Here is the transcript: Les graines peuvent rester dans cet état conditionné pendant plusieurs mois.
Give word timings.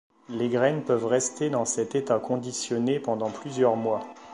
Les 0.29 0.49
graines 0.49 0.83
peuvent 0.83 1.05
rester 1.05 1.51
dans 1.51 1.63
cet 1.63 1.93
état 1.93 2.17
conditionné 2.17 2.99
pendant 2.99 3.29
plusieurs 3.29 3.75
mois. 3.75 3.99